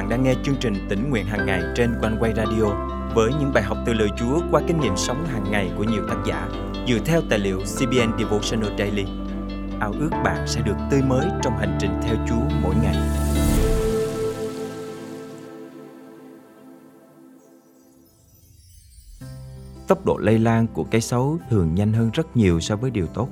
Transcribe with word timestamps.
bạn 0.00 0.08
đang 0.08 0.22
nghe 0.22 0.34
chương 0.42 0.56
trình 0.60 0.74
tỉnh 0.88 1.10
nguyện 1.10 1.26
hàng 1.26 1.46
ngày 1.46 1.62
trên 1.76 1.94
quanh 2.00 2.16
quay 2.20 2.32
radio 2.36 2.64
với 3.14 3.30
những 3.40 3.52
bài 3.54 3.62
học 3.62 3.78
từ 3.86 3.92
lời 3.92 4.08
Chúa 4.18 4.40
qua 4.50 4.62
kinh 4.66 4.80
nghiệm 4.80 4.96
sống 4.96 5.26
hàng 5.26 5.50
ngày 5.50 5.70
của 5.76 5.84
nhiều 5.84 6.02
tác 6.08 6.16
giả 6.26 6.48
dựa 6.88 6.98
theo 7.04 7.20
tài 7.30 7.38
liệu 7.38 7.58
CBN 7.58 8.18
Devotional 8.18 8.78
Daily. 8.78 9.04
Ao 9.80 9.92
ước 10.00 10.10
bạn 10.24 10.46
sẽ 10.46 10.60
được 10.60 10.76
tươi 10.90 11.02
mới 11.02 11.26
trong 11.42 11.58
hành 11.58 11.78
trình 11.80 11.90
theo 12.02 12.16
Chúa 12.28 12.56
mỗi 12.62 12.74
ngày. 12.82 12.96
Tốc 19.88 20.06
độ 20.06 20.16
lây 20.16 20.38
lan 20.38 20.66
của 20.66 20.84
cái 20.84 21.00
xấu 21.00 21.38
thường 21.50 21.74
nhanh 21.74 21.92
hơn 21.92 22.10
rất 22.10 22.36
nhiều 22.36 22.60
so 22.60 22.76
với 22.76 22.90
điều 22.90 23.06
tốt. 23.06 23.28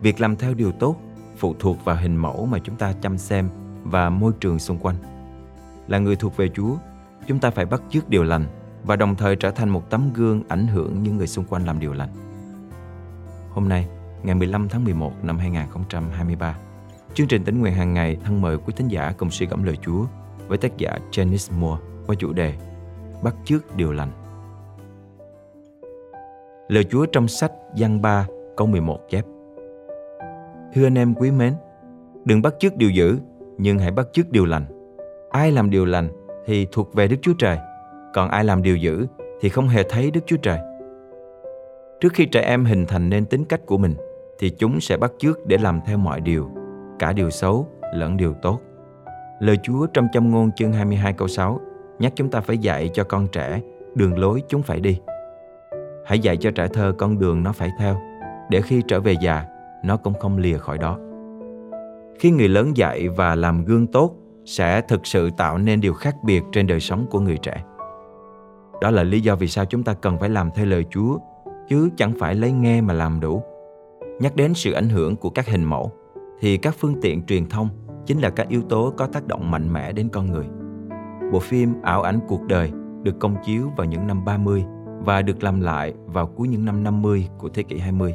Việc 0.00 0.20
làm 0.20 0.36
theo 0.36 0.54
điều 0.54 0.72
tốt 0.72 0.96
phụ 1.36 1.54
thuộc 1.58 1.84
vào 1.84 1.96
hình 1.96 2.16
mẫu 2.16 2.46
mà 2.46 2.58
chúng 2.58 2.76
ta 2.76 2.92
chăm 3.02 3.18
xem 3.18 3.48
và 3.84 4.10
môi 4.10 4.32
trường 4.40 4.58
xung 4.58 4.78
quanh. 4.78 5.13
Là 5.88 5.98
người 5.98 6.16
thuộc 6.16 6.36
về 6.36 6.48
Chúa, 6.48 6.76
chúng 7.26 7.38
ta 7.38 7.50
phải 7.50 7.66
bắt 7.66 7.82
chước 7.90 8.08
điều 8.08 8.22
lành 8.22 8.46
và 8.84 8.96
đồng 8.96 9.16
thời 9.16 9.36
trở 9.36 9.50
thành 9.50 9.68
một 9.68 9.90
tấm 9.90 10.12
gương 10.14 10.42
ảnh 10.48 10.66
hưởng 10.66 11.02
những 11.02 11.16
người 11.16 11.26
xung 11.26 11.44
quanh 11.44 11.66
làm 11.66 11.80
điều 11.80 11.92
lành. 11.92 12.10
Hôm 13.50 13.68
nay, 13.68 13.88
ngày 14.22 14.34
15 14.34 14.68
tháng 14.68 14.84
11 14.84 15.12
năm 15.22 15.38
2023, 15.38 16.56
chương 17.14 17.26
trình 17.26 17.44
tính 17.44 17.60
nguyện 17.60 17.74
hàng 17.74 17.94
ngày 17.94 18.16
thân 18.24 18.42
mời 18.42 18.58
quý 18.58 18.72
thính 18.76 18.88
giả 18.88 19.12
cùng 19.18 19.30
suy 19.30 19.46
gẫm 19.46 19.62
lời 19.62 19.78
Chúa 19.82 20.04
với 20.48 20.58
tác 20.58 20.76
giả 20.76 20.98
Janice 21.10 21.58
Moore 21.58 21.82
qua 22.06 22.16
chủ 22.18 22.32
đề 22.32 22.54
Bắt 23.22 23.34
chước 23.44 23.76
điều 23.76 23.92
lành. 23.92 24.10
Lời 26.68 26.84
Chúa 26.84 27.06
trong 27.06 27.28
sách 27.28 27.52
Giăng 27.74 28.02
3 28.02 28.26
câu 28.56 28.66
11 28.66 29.00
chép 29.10 29.24
Thưa 30.74 30.86
anh 30.86 30.98
em 30.98 31.14
quý 31.14 31.30
mến, 31.30 31.54
đừng 32.24 32.42
bắt 32.42 32.54
chước 32.58 32.76
điều 32.76 32.90
dữ, 32.90 33.18
nhưng 33.58 33.78
hãy 33.78 33.90
bắt 33.90 34.06
chước 34.12 34.30
điều 34.30 34.44
lành. 34.44 34.73
Ai 35.34 35.52
làm 35.52 35.70
điều 35.70 35.84
lành 35.84 36.08
thì 36.46 36.66
thuộc 36.72 36.94
về 36.94 37.08
Đức 37.08 37.16
Chúa 37.22 37.32
Trời, 37.38 37.58
còn 38.14 38.28
ai 38.28 38.44
làm 38.44 38.62
điều 38.62 38.76
dữ 38.76 39.06
thì 39.40 39.48
không 39.48 39.68
hề 39.68 39.82
thấy 39.82 40.10
Đức 40.10 40.20
Chúa 40.26 40.36
Trời. 40.36 40.58
Trước 42.00 42.12
khi 42.12 42.26
trẻ 42.26 42.40
em 42.40 42.64
hình 42.64 42.86
thành 42.86 43.10
nên 43.10 43.24
tính 43.24 43.44
cách 43.44 43.60
của 43.66 43.78
mình, 43.78 43.94
thì 44.38 44.50
chúng 44.50 44.80
sẽ 44.80 44.96
bắt 44.96 45.12
chước 45.18 45.46
để 45.46 45.56
làm 45.58 45.80
theo 45.86 45.98
mọi 45.98 46.20
điều, 46.20 46.50
cả 46.98 47.12
điều 47.12 47.30
xấu 47.30 47.68
lẫn 47.94 48.16
điều 48.16 48.34
tốt. 48.42 48.60
Lời 49.40 49.58
Chúa 49.62 49.86
trong 49.86 50.06
châm 50.12 50.30
ngôn 50.30 50.52
chương 50.52 50.72
22 50.72 51.12
câu 51.12 51.28
6 51.28 51.60
nhắc 51.98 52.12
chúng 52.16 52.30
ta 52.30 52.40
phải 52.40 52.58
dạy 52.58 52.90
cho 52.92 53.04
con 53.04 53.28
trẻ 53.32 53.60
đường 53.94 54.18
lối 54.18 54.42
chúng 54.48 54.62
phải 54.62 54.80
đi. 54.80 55.00
Hãy 56.06 56.18
dạy 56.18 56.36
cho 56.36 56.50
trẻ 56.50 56.68
thơ 56.68 56.94
con 56.98 57.18
đường 57.18 57.42
nó 57.42 57.52
phải 57.52 57.70
theo, 57.78 58.00
để 58.50 58.60
khi 58.60 58.82
trở 58.88 59.00
về 59.00 59.14
già, 59.20 59.44
nó 59.84 59.96
cũng 59.96 60.14
không 60.14 60.38
lìa 60.38 60.58
khỏi 60.58 60.78
đó. 60.78 60.98
Khi 62.18 62.30
người 62.30 62.48
lớn 62.48 62.76
dạy 62.76 63.08
và 63.08 63.34
làm 63.34 63.64
gương 63.64 63.86
tốt 63.86 64.16
sẽ 64.44 64.80
thực 64.80 65.06
sự 65.06 65.30
tạo 65.30 65.58
nên 65.58 65.80
điều 65.80 65.94
khác 65.94 66.16
biệt 66.22 66.42
trên 66.52 66.66
đời 66.66 66.80
sống 66.80 67.06
của 67.10 67.20
người 67.20 67.36
trẻ. 67.36 67.64
Đó 68.80 68.90
là 68.90 69.02
lý 69.02 69.20
do 69.20 69.36
vì 69.36 69.48
sao 69.48 69.64
chúng 69.64 69.82
ta 69.82 69.94
cần 69.94 70.18
phải 70.18 70.28
làm 70.28 70.50
theo 70.54 70.66
lời 70.66 70.84
Chúa, 70.90 71.18
chứ 71.68 71.88
chẳng 71.96 72.12
phải 72.18 72.34
lấy 72.34 72.52
nghe 72.52 72.80
mà 72.80 72.94
làm 72.94 73.20
đủ. 73.20 73.42
Nhắc 74.20 74.36
đến 74.36 74.54
sự 74.54 74.72
ảnh 74.72 74.88
hưởng 74.88 75.16
của 75.16 75.30
các 75.30 75.48
hình 75.48 75.64
mẫu, 75.64 75.92
thì 76.40 76.56
các 76.56 76.74
phương 76.78 76.94
tiện 77.02 77.26
truyền 77.26 77.48
thông 77.48 77.68
chính 78.06 78.20
là 78.20 78.30
các 78.30 78.48
yếu 78.48 78.62
tố 78.62 78.92
có 78.96 79.06
tác 79.06 79.26
động 79.26 79.50
mạnh 79.50 79.72
mẽ 79.72 79.92
đến 79.92 80.08
con 80.08 80.26
người. 80.26 80.46
Bộ 81.32 81.38
phim 81.38 81.74
Ảo 81.82 82.02
ảnh 82.02 82.20
cuộc 82.28 82.42
đời 82.42 82.72
được 83.02 83.18
công 83.20 83.36
chiếu 83.44 83.70
vào 83.76 83.86
những 83.86 84.06
năm 84.06 84.24
30 84.24 84.64
và 85.00 85.22
được 85.22 85.42
làm 85.42 85.60
lại 85.60 85.94
vào 86.06 86.26
cuối 86.26 86.48
những 86.48 86.64
năm 86.64 86.84
50 86.84 87.28
của 87.38 87.48
thế 87.48 87.62
kỷ 87.62 87.78
20. 87.78 88.14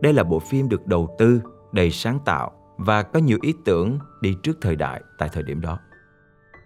Đây 0.00 0.12
là 0.12 0.24
bộ 0.24 0.38
phim 0.38 0.68
được 0.68 0.86
đầu 0.86 1.14
tư, 1.18 1.42
đầy 1.72 1.90
sáng 1.90 2.18
tạo 2.24 2.50
và 2.76 3.02
có 3.02 3.18
nhiều 3.18 3.38
ý 3.42 3.54
tưởng 3.64 3.98
đi 4.20 4.36
trước 4.42 4.58
thời 4.60 4.76
đại 4.76 5.02
tại 5.18 5.28
thời 5.32 5.42
điểm 5.42 5.60
đó. 5.60 5.78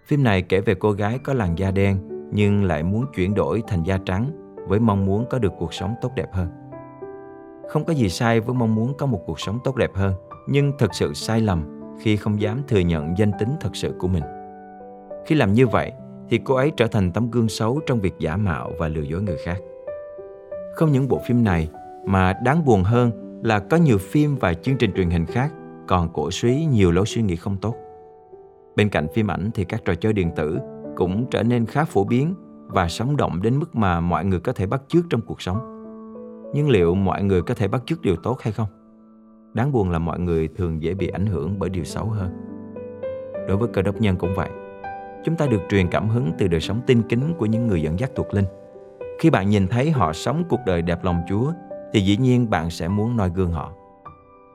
Phim 0.07 0.23
này 0.23 0.41
kể 0.41 0.61
về 0.61 0.75
cô 0.75 0.91
gái 0.91 1.19
có 1.23 1.33
làn 1.33 1.57
da 1.57 1.71
đen 1.71 1.97
nhưng 2.31 2.63
lại 2.63 2.83
muốn 2.83 3.05
chuyển 3.15 3.33
đổi 3.33 3.63
thành 3.67 3.83
da 3.83 3.97
trắng 4.05 4.31
với 4.67 4.79
mong 4.79 5.05
muốn 5.05 5.25
có 5.29 5.39
được 5.39 5.53
cuộc 5.59 5.73
sống 5.73 5.95
tốt 6.01 6.11
đẹp 6.15 6.27
hơn. 6.33 6.47
Không 7.69 7.85
có 7.85 7.93
gì 7.93 8.09
sai 8.09 8.39
với 8.39 8.55
mong 8.55 8.75
muốn 8.75 8.93
có 8.97 9.05
một 9.05 9.23
cuộc 9.25 9.39
sống 9.39 9.59
tốt 9.63 9.75
đẹp 9.75 9.91
hơn, 9.95 10.13
nhưng 10.47 10.71
thật 10.79 10.93
sự 10.93 11.13
sai 11.13 11.41
lầm 11.41 11.63
khi 12.01 12.17
không 12.17 12.41
dám 12.41 12.61
thừa 12.67 12.79
nhận 12.79 13.17
danh 13.17 13.31
tính 13.39 13.49
thật 13.59 13.75
sự 13.75 13.93
của 13.99 14.07
mình. 14.07 14.23
Khi 15.25 15.35
làm 15.35 15.53
như 15.53 15.67
vậy, 15.67 15.91
thì 16.29 16.39
cô 16.43 16.55
ấy 16.55 16.71
trở 16.77 16.87
thành 16.87 17.11
tấm 17.11 17.31
gương 17.31 17.49
xấu 17.49 17.79
trong 17.87 17.99
việc 17.99 18.13
giả 18.19 18.37
mạo 18.37 18.71
và 18.79 18.87
lừa 18.87 19.01
dối 19.01 19.21
người 19.21 19.37
khác. 19.45 19.57
Không 20.75 20.91
những 20.91 21.07
bộ 21.07 21.21
phim 21.27 21.43
này 21.43 21.69
mà 22.05 22.33
đáng 22.33 22.65
buồn 22.65 22.83
hơn 22.83 23.11
là 23.43 23.59
có 23.59 23.77
nhiều 23.77 23.97
phim 23.97 24.35
và 24.35 24.53
chương 24.53 24.77
trình 24.77 24.91
truyền 24.95 25.09
hình 25.09 25.25
khác 25.25 25.53
còn 25.87 26.09
cổ 26.13 26.31
suý, 26.31 26.65
nhiều 26.65 26.91
lối 26.91 27.05
suy 27.05 27.21
nghĩ 27.21 27.35
không 27.35 27.57
tốt. 27.57 27.75
Bên 28.75 28.89
cạnh 28.89 29.07
phim 29.13 29.31
ảnh 29.31 29.49
thì 29.53 29.63
các 29.63 29.85
trò 29.85 29.95
chơi 29.95 30.13
điện 30.13 30.31
tử 30.35 30.59
cũng 30.95 31.25
trở 31.31 31.43
nên 31.43 31.65
khá 31.65 31.85
phổ 31.85 32.03
biến 32.03 32.35
và 32.67 32.87
sống 32.87 33.17
động 33.17 33.41
đến 33.41 33.59
mức 33.59 33.75
mà 33.75 33.99
mọi 33.99 34.25
người 34.25 34.39
có 34.39 34.53
thể 34.53 34.65
bắt 34.65 34.81
chước 34.87 35.05
trong 35.09 35.21
cuộc 35.21 35.41
sống. 35.41 35.57
Nhưng 36.53 36.69
liệu 36.69 36.95
mọi 36.95 37.23
người 37.23 37.41
có 37.41 37.53
thể 37.53 37.67
bắt 37.67 37.83
chước 37.85 38.01
điều 38.01 38.15
tốt 38.15 38.41
hay 38.41 38.53
không? 38.53 38.67
Đáng 39.53 39.71
buồn 39.71 39.89
là 39.89 39.99
mọi 39.99 40.19
người 40.19 40.47
thường 40.47 40.81
dễ 40.81 40.93
bị 40.93 41.07
ảnh 41.07 41.25
hưởng 41.25 41.59
bởi 41.59 41.69
điều 41.69 41.83
xấu 41.83 42.05
hơn. 42.05 42.29
Đối 43.47 43.57
với 43.57 43.69
cơ 43.73 43.81
đốc 43.81 44.01
nhân 44.01 44.15
cũng 44.15 44.33
vậy. 44.35 44.49
Chúng 45.23 45.35
ta 45.35 45.47
được 45.47 45.61
truyền 45.69 45.87
cảm 45.87 46.09
hứng 46.09 46.31
từ 46.37 46.47
đời 46.47 46.61
sống 46.61 46.81
tinh 46.87 47.01
kính 47.09 47.33
của 47.37 47.45
những 47.45 47.67
người 47.67 47.81
dẫn 47.81 47.99
dắt 47.99 48.11
thuộc 48.15 48.33
linh. 48.33 48.45
Khi 49.19 49.29
bạn 49.29 49.49
nhìn 49.49 49.67
thấy 49.67 49.91
họ 49.91 50.13
sống 50.13 50.43
cuộc 50.49 50.59
đời 50.65 50.81
đẹp 50.81 51.03
lòng 51.03 51.21
Chúa, 51.29 51.51
thì 51.93 52.01
dĩ 52.01 52.17
nhiên 52.17 52.49
bạn 52.49 52.69
sẽ 52.69 52.87
muốn 52.87 53.17
noi 53.17 53.31
gương 53.35 53.51
họ. 53.51 53.73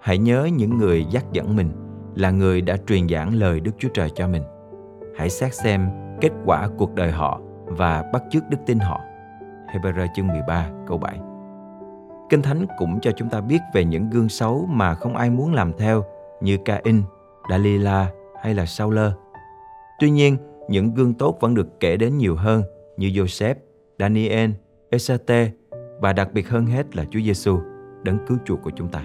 Hãy 0.02 0.18
nhớ 0.18 0.48
những 0.52 0.78
người 0.78 1.04
dắt 1.10 1.24
dẫn 1.32 1.56
mình 1.56 1.70
là 2.14 2.30
người 2.30 2.60
đã 2.60 2.76
truyền 2.86 3.08
giảng 3.08 3.34
lời 3.34 3.60
Đức 3.60 3.70
Chúa 3.78 3.88
Trời 3.94 4.10
cho 4.14 4.28
mình. 4.28 4.42
Hãy 5.16 5.30
xét 5.30 5.54
xem 5.54 5.88
kết 6.20 6.30
quả 6.44 6.68
cuộc 6.78 6.94
đời 6.94 7.10
họ 7.10 7.40
và 7.64 8.04
bắt 8.12 8.22
chước 8.30 8.42
đức 8.50 8.58
tin 8.66 8.78
họ. 8.78 9.00
Hebrew 9.72 10.06
chương 10.16 10.26
13 10.26 10.70
câu 10.86 10.98
7 10.98 11.18
Kinh 12.30 12.42
Thánh 12.42 12.66
cũng 12.78 13.00
cho 13.00 13.10
chúng 13.16 13.28
ta 13.28 13.40
biết 13.40 13.58
về 13.74 13.84
những 13.84 14.10
gương 14.10 14.28
xấu 14.28 14.66
mà 14.70 14.94
không 14.94 15.16
ai 15.16 15.30
muốn 15.30 15.54
làm 15.54 15.72
theo 15.78 16.04
như 16.40 16.58
Cain, 16.64 17.02
Dalila 17.50 18.10
hay 18.42 18.54
là 18.54 18.66
Saul. 18.66 18.98
Tuy 20.00 20.10
nhiên, 20.10 20.36
những 20.68 20.94
gương 20.94 21.14
tốt 21.14 21.38
vẫn 21.40 21.54
được 21.54 21.80
kể 21.80 21.96
đến 21.96 22.18
nhiều 22.18 22.36
hơn 22.36 22.62
như 22.96 23.08
Joseph, 23.08 23.54
Daniel, 23.98 24.50
Esate 24.90 25.50
và 26.00 26.12
đặc 26.12 26.32
biệt 26.32 26.48
hơn 26.48 26.66
hết 26.66 26.96
là 26.96 27.04
Chúa 27.10 27.20
Giêsu, 27.20 27.60
đấng 28.02 28.26
cứu 28.26 28.38
chuộc 28.44 28.62
của 28.62 28.70
chúng 28.76 28.88
ta. 28.88 29.02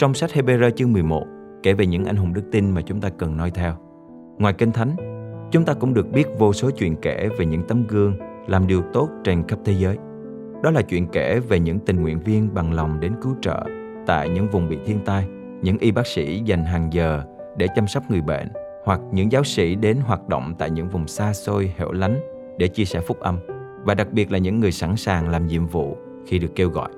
Trong 0.00 0.14
sách 0.14 0.30
Hebrew 0.34 0.70
chương 0.70 0.92
11 0.92 1.24
kể 1.62 1.74
về 1.74 1.86
những 1.86 2.04
anh 2.04 2.16
hùng 2.16 2.32
đức 2.34 2.42
tin 2.52 2.70
mà 2.70 2.80
chúng 2.80 3.00
ta 3.00 3.08
cần 3.18 3.36
noi 3.36 3.50
theo. 3.50 3.74
Ngoài 4.38 4.54
Kinh 4.58 4.72
Thánh, 4.72 4.96
chúng 5.50 5.64
ta 5.64 5.74
cũng 5.74 5.94
được 5.94 6.12
biết 6.12 6.26
vô 6.38 6.52
số 6.52 6.70
chuyện 6.70 6.96
kể 6.96 7.28
về 7.38 7.46
những 7.46 7.62
tấm 7.68 7.86
gương 7.86 8.14
làm 8.46 8.66
điều 8.66 8.82
tốt 8.92 9.08
trên 9.24 9.48
khắp 9.48 9.58
thế 9.64 9.72
giới. 9.72 9.96
Đó 10.62 10.70
là 10.70 10.82
chuyện 10.82 11.06
kể 11.06 11.40
về 11.48 11.60
những 11.60 11.78
tình 11.78 12.02
nguyện 12.02 12.20
viên 12.20 12.54
bằng 12.54 12.72
lòng 12.72 13.00
đến 13.00 13.12
cứu 13.22 13.36
trợ 13.40 13.64
tại 14.06 14.28
những 14.28 14.48
vùng 14.50 14.68
bị 14.68 14.78
thiên 14.86 14.98
tai, 15.04 15.26
những 15.62 15.78
y 15.78 15.90
bác 15.90 16.06
sĩ 16.06 16.42
dành 16.44 16.64
hàng 16.64 16.92
giờ 16.92 17.22
để 17.56 17.66
chăm 17.74 17.86
sóc 17.86 18.10
người 18.10 18.22
bệnh, 18.22 18.48
hoặc 18.84 19.00
những 19.12 19.32
giáo 19.32 19.44
sĩ 19.44 19.74
đến 19.74 19.96
hoạt 19.96 20.28
động 20.28 20.54
tại 20.58 20.70
những 20.70 20.88
vùng 20.88 21.06
xa 21.06 21.32
xôi 21.32 21.74
hẻo 21.76 21.92
lánh 21.92 22.20
để 22.58 22.68
chia 22.68 22.84
sẻ 22.84 23.00
phúc 23.00 23.20
âm, 23.20 23.38
và 23.84 23.94
đặc 23.94 24.12
biệt 24.12 24.32
là 24.32 24.38
những 24.38 24.60
người 24.60 24.72
sẵn 24.72 24.96
sàng 24.96 25.28
làm 25.28 25.46
nhiệm 25.46 25.66
vụ 25.66 25.96
khi 26.26 26.38
được 26.38 26.54
kêu 26.54 26.70
gọi. 26.70 26.90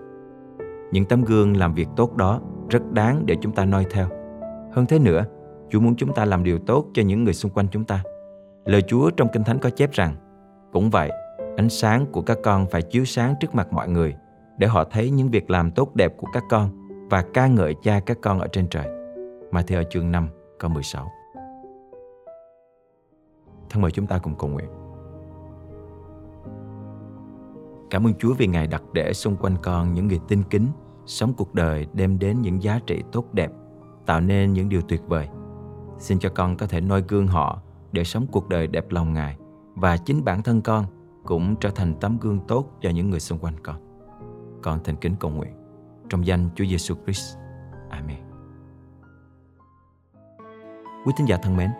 Những 0.92 1.04
tấm 1.04 1.24
gương 1.24 1.56
làm 1.56 1.74
việc 1.74 1.88
tốt 1.96 2.16
đó 2.16 2.40
rất 2.72 2.92
đáng 2.92 3.26
để 3.26 3.36
chúng 3.40 3.52
ta 3.52 3.64
noi 3.64 3.86
theo. 3.90 4.08
Hơn 4.72 4.86
thế 4.88 4.98
nữa, 4.98 5.24
Chúa 5.70 5.80
muốn 5.80 5.96
chúng 5.96 6.14
ta 6.14 6.24
làm 6.24 6.44
điều 6.44 6.58
tốt 6.58 6.86
cho 6.94 7.02
những 7.02 7.24
người 7.24 7.34
xung 7.34 7.52
quanh 7.52 7.66
chúng 7.70 7.84
ta. 7.84 8.02
Lời 8.64 8.82
Chúa 8.82 9.10
trong 9.10 9.28
Kinh 9.32 9.44
Thánh 9.44 9.58
có 9.58 9.70
chép 9.70 9.92
rằng, 9.92 10.16
cũng 10.72 10.90
vậy, 10.90 11.10
ánh 11.56 11.68
sáng 11.68 12.06
của 12.12 12.22
các 12.22 12.38
con 12.42 12.66
phải 12.70 12.82
chiếu 12.82 13.04
sáng 13.04 13.34
trước 13.40 13.54
mặt 13.54 13.72
mọi 13.72 13.88
người 13.88 14.14
để 14.58 14.66
họ 14.66 14.84
thấy 14.84 15.10
những 15.10 15.30
việc 15.30 15.50
làm 15.50 15.70
tốt 15.70 15.94
đẹp 15.94 16.16
của 16.16 16.26
các 16.32 16.42
con 16.50 16.70
và 17.10 17.24
ca 17.34 17.46
ngợi 17.46 17.74
cha 17.82 18.00
các 18.06 18.18
con 18.22 18.38
ở 18.40 18.46
trên 18.52 18.68
trời. 18.68 18.86
Mà 19.50 19.62
theo 19.62 19.82
chương 19.90 20.10
5 20.10 20.28
câu 20.58 20.70
16 20.70 21.10
Thân 23.70 23.82
mời 23.82 23.90
chúng 23.90 24.06
ta 24.06 24.18
cùng 24.18 24.34
cầu 24.38 24.50
nguyện. 24.50 24.68
Cảm 27.90 28.06
ơn 28.06 28.14
Chúa 28.14 28.34
vì 28.34 28.46
Ngài 28.46 28.66
đặt 28.66 28.82
để 28.92 29.12
xung 29.12 29.36
quanh 29.36 29.56
con 29.62 29.94
những 29.94 30.08
người 30.08 30.20
tin 30.28 30.42
kính, 30.50 30.66
sống 31.06 31.32
cuộc 31.34 31.54
đời 31.54 31.86
đem 31.92 32.18
đến 32.18 32.42
những 32.42 32.62
giá 32.62 32.80
trị 32.86 33.02
tốt 33.12 33.34
đẹp, 33.34 33.50
tạo 34.06 34.20
nên 34.20 34.52
những 34.52 34.68
điều 34.68 34.80
tuyệt 34.82 35.02
vời. 35.06 35.28
Xin 35.98 36.18
cho 36.18 36.28
con 36.28 36.56
có 36.56 36.66
thể 36.66 36.80
noi 36.80 37.04
gương 37.08 37.26
họ 37.26 37.62
để 37.92 38.04
sống 38.04 38.26
cuộc 38.32 38.48
đời 38.48 38.66
đẹp 38.66 38.90
lòng 38.90 39.12
Ngài 39.12 39.36
và 39.74 39.96
chính 39.96 40.24
bản 40.24 40.42
thân 40.42 40.62
con 40.62 40.84
cũng 41.24 41.56
trở 41.56 41.70
thành 41.70 41.94
tấm 42.00 42.18
gương 42.20 42.40
tốt 42.48 42.66
cho 42.80 42.90
những 42.90 43.10
người 43.10 43.20
xung 43.20 43.38
quanh 43.38 43.54
con. 43.62 43.76
Con 44.62 44.78
thành 44.84 44.96
kính 44.96 45.14
cầu 45.20 45.30
nguyện 45.30 45.52
trong 46.08 46.26
danh 46.26 46.48
Chúa 46.54 46.64
Giêsu 46.64 46.94
Christ. 47.04 47.36
Amen. 47.90 48.18
Quý 51.04 51.12
tín 51.16 51.26
giả 51.26 51.36
thân 51.36 51.56
mến, 51.56 51.70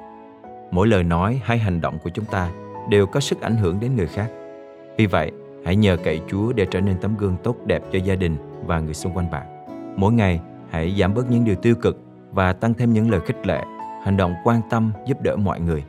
mỗi 0.71 0.87
lời 0.87 1.05
nói 1.05 1.41
hay 1.45 1.59
hành 1.59 1.81
động 1.81 1.99
của 2.05 2.11
chúng 2.11 2.25
ta 2.25 2.53
đều 2.89 3.07
có 3.07 3.21
sức 3.21 3.41
ảnh 3.41 3.57
hưởng 3.57 3.81
đến 3.81 3.97
người 3.97 4.07
khác. 4.07 4.31
Vì 4.99 5.07
vậy, 5.07 5.33
hãy 5.65 5.77
nhờ 5.77 5.97
cậy 6.05 6.21
Chúa 6.29 6.53
để 6.53 6.67
trở 6.71 6.81
nên 6.81 6.97
tấm 7.01 7.17
gương 7.17 7.37
tốt 7.43 7.57
đẹp 7.67 7.83
cho 7.93 7.99
gia 7.99 8.15
đình 8.15 8.37
và 8.67 8.81
người 8.81 8.95
xung 8.95 9.17
quanh 9.17 9.31
bạn. 9.31 9.47
Mỗi 9.97 10.13
ngày, 10.13 10.41
hãy 10.71 10.95
giảm 10.99 11.15
bớt 11.15 11.31
những 11.31 11.45
điều 11.45 11.57
tiêu 11.57 11.75
cực 11.75 11.99
và 12.31 12.53
tăng 12.53 12.75
thêm 12.75 12.93
những 12.93 13.11
lời 13.11 13.21
khích 13.21 13.47
lệ, 13.47 13.63
hành 14.05 14.17
động 14.17 14.35
quan 14.45 14.61
tâm 14.71 14.93
giúp 15.07 15.21
đỡ 15.21 15.37
mọi 15.37 15.61
người 15.61 15.85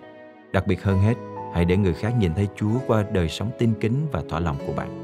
Đặc 0.53 0.67
biệt 0.67 0.83
hơn 0.83 0.99
hết, 0.99 1.13
hãy 1.53 1.65
để 1.65 1.77
người 1.77 1.93
khác 1.93 2.13
nhìn 2.19 2.33
thấy 2.33 2.47
Chúa 2.55 2.73
qua 2.87 3.03
đời 3.11 3.29
sống 3.29 3.51
tin 3.59 3.73
kính 3.81 4.07
và 4.11 4.21
thỏa 4.29 4.39
lòng 4.39 4.57
của 4.67 4.73
bạn. 4.73 4.99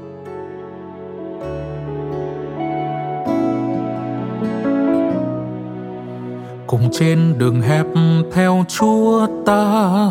cùng 6.66 6.90
trên 6.92 7.38
đường 7.38 7.60
hẹp 7.60 7.86
theo 8.32 8.64
Chúa 8.68 9.26
ta 9.46 9.62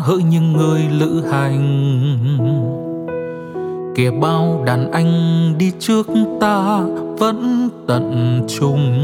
hỡi 0.02 0.22
những 0.22 0.52
người 0.52 0.80
lữ 0.80 1.24
hành 1.30 2.89
kìa 3.94 4.10
bao 4.10 4.62
đàn 4.66 4.92
anh 4.92 5.12
đi 5.58 5.72
trước 5.78 6.06
ta 6.40 6.80
vẫn 7.18 7.68
tận 7.86 8.40
trung. 8.48 8.94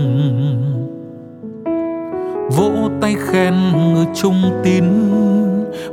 Vỗ 2.56 2.71
tay 3.00 3.15
khen 3.19 3.55
người 3.94 4.06
trung 4.15 4.43
tín 4.65 4.85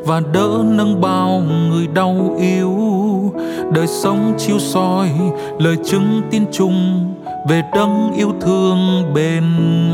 và 0.05 0.21
đỡ 0.33 0.63
nâng 0.65 1.01
bao 1.01 1.43
người 1.69 1.87
đau 1.87 2.35
yếu. 2.39 2.77
Đời 3.71 3.87
sống 3.87 4.33
chiếu 4.37 4.59
soi, 4.59 5.09
lời 5.59 5.77
chứng 5.85 6.21
tin 6.31 6.43
chung 6.51 7.13
về 7.49 7.61
đấng 7.75 8.13
yêu 8.17 8.31
thương 8.41 8.77
bền 9.13 9.43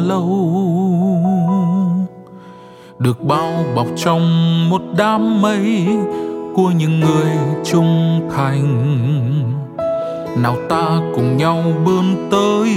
lâu. 0.07 0.55
Được 2.99 3.23
bao 3.23 3.51
bọc 3.75 3.87
trong 3.95 4.21
một 4.69 4.81
đám 4.97 5.41
mây 5.41 5.87
của 6.63 6.71
những 6.71 6.99
người 6.99 7.31
trung 7.65 8.21
thành. 8.35 8.67
Nào 10.43 10.55
ta 10.69 10.99
cùng 11.15 11.37
nhau 11.37 11.63
bươn 11.85 12.29
tới 12.31 12.69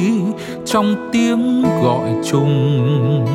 trong 0.66 1.10
tiếng 1.12 1.62
gọi 1.82 2.10
chung. 2.30 3.26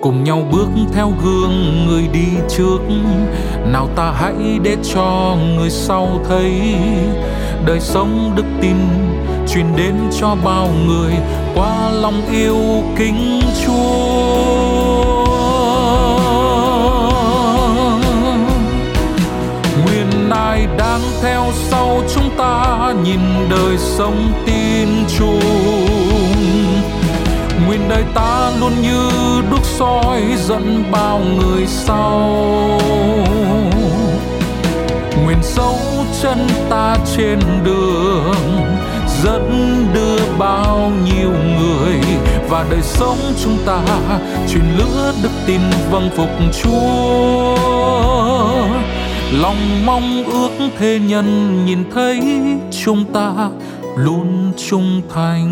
Cùng 0.00 0.24
nhau 0.24 0.42
bước 0.52 0.68
theo 0.94 1.12
gương 1.24 1.86
người 1.86 2.08
đi 2.12 2.26
trước. 2.48 2.78
Nào 3.72 3.88
ta 3.96 4.12
hãy 4.16 4.58
để 4.62 4.76
cho 4.94 5.36
người 5.56 5.70
sau 5.70 6.08
thấy 6.28 6.52
đời 7.66 7.80
sống 7.80 8.32
đức 8.36 8.46
tin 8.60 8.76
truyền 9.48 9.66
đến 9.76 9.94
cho 10.20 10.36
bao 10.44 10.68
người 10.86 11.12
qua 11.54 11.90
lòng 11.90 12.22
yêu 12.32 12.56
kính 12.98 13.40
chúa. 13.66 14.39
Nhìn 22.92 23.20
đời 23.50 23.78
sống 23.78 24.32
tin 24.46 24.88
chung. 25.18 25.40
Nguyện 27.66 27.80
đời 27.88 28.04
ta 28.14 28.52
luôn 28.60 28.72
như 28.82 29.10
đuốc 29.50 29.64
soi 29.64 30.22
dẫn 30.48 30.84
bao 30.90 31.18
người 31.18 31.66
sau. 31.66 32.20
Nguyện 35.24 35.38
dấu 35.42 35.78
chân 36.22 36.48
ta 36.70 36.96
trên 37.16 37.38
đường 37.64 38.34
dẫn 39.24 39.86
đưa 39.94 40.18
bao 40.38 40.92
nhiêu 41.04 41.30
người. 41.30 42.00
Và 42.48 42.64
đời 42.70 42.82
sống 42.82 43.18
chúng 43.44 43.58
ta, 43.66 43.80
truyền 44.52 44.64
lửa 44.78 45.12
đức 45.22 45.30
tin 45.46 45.60
vâng 45.90 46.10
phục 46.16 46.30
Chúa 46.62 47.90
lòng 49.32 49.86
mong 49.86 50.24
ước 50.24 50.50
thế 50.78 50.98
nhân 51.06 51.58
nhìn 51.66 51.84
thấy 51.94 52.20
chúng 52.84 53.04
ta 53.04 53.50
luôn 53.96 54.52
trung 54.68 55.02
thành. 55.14 55.50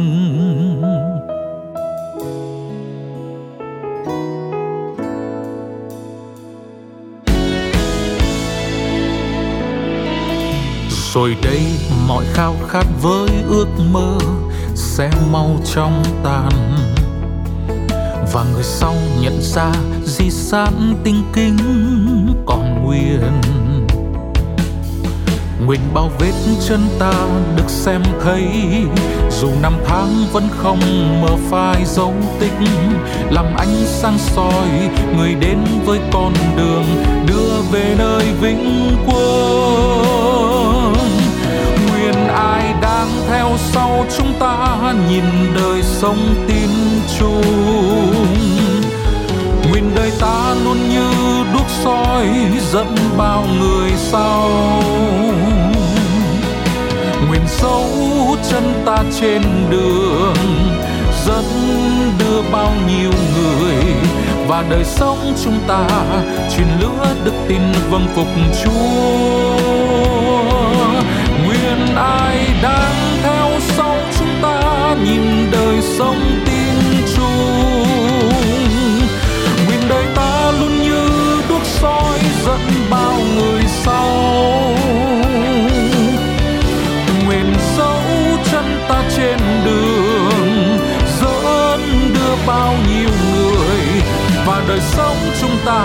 Rồi 11.15 11.37
đây 11.43 11.61
mọi 12.09 12.25
khao 12.33 12.55
khát 12.69 12.87
với 13.03 13.29
ước 13.49 13.69
mơ 13.93 14.19
sẽ 14.75 15.11
mau 15.33 15.57
trong 15.75 16.03
tàn 16.25 16.51
và 18.33 18.45
người 18.53 18.63
sau 18.63 18.95
nhận 19.21 19.41
ra 19.41 19.73
di 20.05 20.31
sản 20.31 20.95
tinh 21.05 21.23
kính 21.35 21.59
còn 22.47 22.85
nguyên 22.85 23.68
nguyện 25.67 25.81
bao 25.95 26.11
vết 26.19 26.33
chân 26.69 26.81
ta 26.99 27.13
được 27.57 27.69
xem 27.71 28.03
thấy. 28.25 28.49
Dù 29.31 29.49
năm 29.63 29.73
tháng 29.87 30.25
vẫn 30.33 30.49
không 30.59 30.81
mờ 31.23 31.37
phai 31.51 31.85
dấu 31.85 32.15
tích, 32.41 32.53
làm 33.31 33.47
ánh 33.57 33.85
sáng 33.87 34.19
soi, 34.19 34.69
người 35.17 35.35
đến 35.35 35.59
với 35.85 35.99
con 36.13 36.33
đường 36.57 36.85
đưa 37.27 37.63
về 37.73 37.95
nơi 37.99 38.25
vĩnh 38.41 38.97
quang 39.07 40.49
nguyện 41.91 42.29
ai 42.29 42.75
đang 42.83 43.09
theo 43.29 43.49
sau 43.73 44.05
chúng 44.17 44.33
ta 44.41 44.79
nhìn 45.11 45.25
đời 45.55 45.83
sống 45.83 46.19
tin 46.49 46.71
chung. 47.19 47.43
Nguyện 49.71 49.91
đời 49.95 50.13
ta 50.21 50.55
luôn 50.65 50.89
như 50.89 51.28
soi 51.85 52.29
dẫn 52.73 52.95
bao 53.17 53.47
người 53.59 53.91
sau. 53.97 54.51
Nguyện 57.29 57.43
dấu 57.61 57.89
chân 58.51 58.83
ta 58.87 59.05
trên 59.21 59.43
đường, 59.71 60.35
dẫn 61.27 61.45
đưa 62.19 62.43
bao 62.53 62.73
nhiêu 62.89 63.11
người. 63.35 63.85
Và 64.49 64.65
đời 64.71 64.85
sống 64.85 65.35
chúng 65.45 65.59
ta, 65.69 65.87
truyền 66.57 66.67
lửa 66.81 67.15
đức 67.25 67.35
tin 67.49 67.61
vâng 67.91 68.07
phục 68.15 68.29
Chúa. 68.65 69.48
Đời 94.79 94.87
sống 94.91 95.17
chúng 95.41 95.57
ta, 95.65 95.83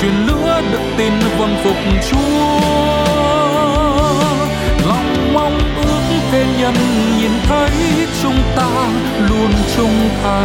truyền 0.00 0.12
lửa 0.26 0.62
đức 0.72 0.78
tin 0.96 1.12
vâng 1.38 1.56
phục 1.64 1.76
Chúa. 2.10 2.60
Lòng 4.86 5.34
mong 5.34 5.58
ước 5.76 6.16
thế 6.30 6.46
nhân 6.58 6.74
nhìn 7.18 7.30
thấy 7.48 7.70
chúng 8.22 8.42
ta 8.56 8.88
luôn 9.28 9.52
trung 9.76 10.10
thành 10.22 10.39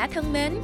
giả 0.00 0.08
thân 0.14 0.32
mến, 0.32 0.54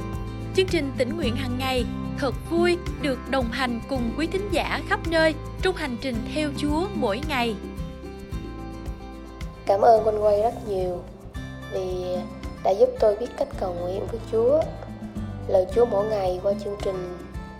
chương 0.55 0.67
trình 0.67 0.91
tỉnh 0.97 1.17
nguyện 1.17 1.35
hàng 1.35 1.57
ngày 1.57 1.85
thật 2.17 2.33
vui 2.49 2.77
được 3.01 3.19
đồng 3.29 3.51
hành 3.51 3.79
cùng 3.89 4.11
quý 4.17 4.27
thính 4.27 4.49
giả 4.51 4.81
khắp 4.89 4.99
nơi 5.07 5.33
trong 5.61 5.75
hành 5.75 5.97
trình 6.01 6.15
theo 6.33 6.49
Chúa 6.57 6.87
mỗi 6.95 7.21
ngày. 7.27 7.55
Cảm 9.65 9.81
ơn 9.81 10.03
Quanh 10.03 10.23
Quay 10.23 10.41
rất 10.41 10.67
nhiều 10.67 11.03
vì 11.73 12.15
đã 12.63 12.71
giúp 12.71 12.89
tôi 12.99 13.15
biết 13.15 13.27
cách 13.37 13.47
cầu 13.59 13.73
nguyện 13.73 14.07
với 14.11 14.19
Chúa. 14.31 14.61
Lời 15.47 15.65
Chúa 15.75 15.85
mỗi 15.85 16.05
ngày 16.05 16.39
qua 16.43 16.53
chương 16.63 16.75
trình 16.83 17.17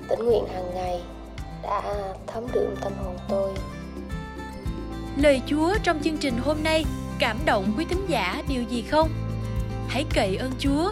tỉnh 0.09 0.25
nguyện 0.25 0.43
hàng 0.53 0.75
ngày 0.75 1.01
đã 1.63 1.81
thấm 2.27 2.43
đượm 2.53 2.75
tâm 2.81 2.93
hồn 3.03 3.15
tôi. 3.29 3.51
Lời 5.17 5.41
Chúa 5.47 5.75
trong 5.83 5.99
chương 6.03 6.17
trình 6.17 6.37
hôm 6.37 6.57
nay 6.63 6.85
cảm 7.19 7.37
động 7.45 7.73
quý 7.77 7.85
thính 7.89 8.05
giả 8.07 8.43
điều 8.49 8.63
gì 8.63 8.81
không? 8.81 9.09
Hãy 9.87 10.05
cậy 10.13 10.35
ơn 10.37 10.51
Chúa 10.59 10.91